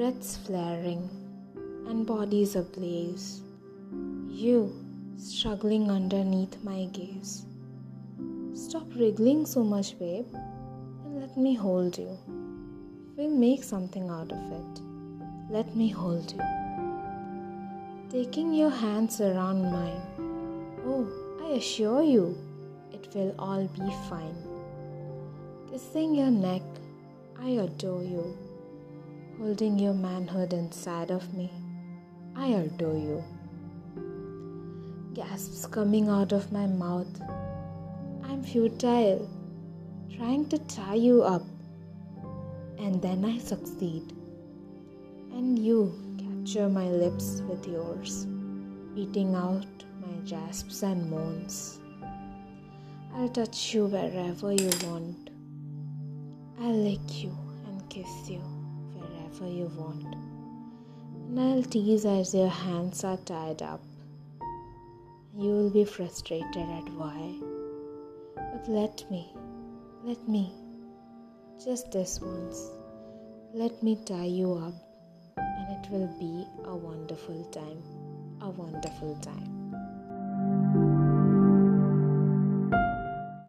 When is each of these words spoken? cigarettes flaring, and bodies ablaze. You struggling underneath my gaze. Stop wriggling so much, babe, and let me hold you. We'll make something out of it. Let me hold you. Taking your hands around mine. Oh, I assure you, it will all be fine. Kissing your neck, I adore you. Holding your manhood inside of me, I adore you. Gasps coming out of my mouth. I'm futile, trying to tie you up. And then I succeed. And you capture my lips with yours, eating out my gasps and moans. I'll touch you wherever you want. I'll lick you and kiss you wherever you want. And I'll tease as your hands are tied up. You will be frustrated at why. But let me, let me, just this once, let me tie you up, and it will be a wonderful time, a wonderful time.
cigarettes 0.00 0.38
flaring, 0.46 1.10
and 1.86 2.06
bodies 2.06 2.56
ablaze. 2.56 3.42
You 4.30 4.72
struggling 5.18 5.90
underneath 5.90 6.56
my 6.64 6.86
gaze. 6.86 7.44
Stop 8.54 8.86
wriggling 8.96 9.44
so 9.44 9.62
much, 9.62 9.98
babe, 9.98 10.24
and 11.04 11.20
let 11.20 11.36
me 11.36 11.52
hold 11.54 11.98
you. 11.98 12.16
We'll 13.14 13.36
make 13.44 13.62
something 13.62 14.08
out 14.08 14.32
of 14.32 14.52
it. 14.60 14.80
Let 15.50 15.76
me 15.76 15.90
hold 15.90 16.32
you. 16.32 16.42
Taking 18.08 18.54
your 18.54 18.70
hands 18.70 19.20
around 19.20 19.70
mine. 19.70 20.00
Oh, 20.86 21.06
I 21.44 21.56
assure 21.58 22.02
you, 22.02 22.38
it 22.90 23.06
will 23.14 23.34
all 23.38 23.66
be 23.66 23.90
fine. 24.08 24.38
Kissing 25.70 26.14
your 26.14 26.30
neck, 26.30 26.62
I 27.38 27.50
adore 27.66 28.02
you. 28.02 28.49
Holding 29.40 29.78
your 29.78 29.94
manhood 29.94 30.52
inside 30.52 31.10
of 31.10 31.32
me, 31.32 31.50
I 32.36 32.48
adore 32.48 32.98
you. 32.98 33.24
Gasps 35.14 35.64
coming 35.64 36.10
out 36.10 36.32
of 36.32 36.52
my 36.52 36.66
mouth. 36.66 37.22
I'm 38.22 38.44
futile, 38.44 39.30
trying 40.14 40.46
to 40.50 40.58
tie 40.58 40.96
you 40.96 41.22
up. 41.22 41.40
And 42.78 43.00
then 43.00 43.24
I 43.24 43.38
succeed. 43.38 44.12
And 45.32 45.58
you 45.58 45.94
capture 46.18 46.68
my 46.68 46.88
lips 46.88 47.40
with 47.48 47.66
yours, 47.66 48.26
eating 48.94 49.34
out 49.34 49.64
my 50.02 50.14
gasps 50.26 50.82
and 50.82 51.10
moans. 51.10 51.80
I'll 53.14 53.30
touch 53.30 53.72
you 53.72 53.86
wherever 53.86 54.52
you 54.52 54.70
want. 54.84 55.30
I'll 56.60 56.76
lick 56.76 57.22
you 57.24 57.34
and 57.66 57.88
kiss 57.88 58.28
you 58.28 58.59
wherever 59.38 59.52
you 59.52 59.70
want. 59.76 60.14
And 61.28 61.40
I'll 61.40 61.62
tease 61.62 62.04
as 62.04 62.34
your 62.34 62.48
hands 62.48 63.04
are 63.04 63.16
tied 63.18 63.62
up. 63.62 63.80
You 65.36 65.50
will 65.50 65.70
be 65.70 65.84
frustrated 65.84 66.56
at 66.56 66.88
why. 66.94 67.34
But 68.34 68.68
let 68.68 69.10
me, 69.10 69.32
let 70.04 70.28
me, 70.28 70.52
just 71.64 71.92
this 71.92 72.20
once, 72.20 72.70
let 73.54 73.82
me 73.82 73.98
tie 74.04 74.24
you 74.24 74.54
up, 74.54 74.74
and 75.36 75.84
it 75.84 75.90
will 75.90 76.08
be 76.18 76.46
a 76.64 76.74
wonderful 76.74 77.44
time, 77.44 77.82
a 78.40 78.50
wonderful 78.50 79.16
time. 79.22 79.69